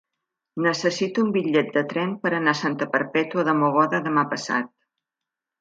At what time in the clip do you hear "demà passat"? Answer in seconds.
4.11-4.77